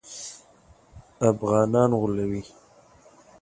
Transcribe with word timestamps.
افغانان 1.29 1.89
غولوي. 2.01 2.43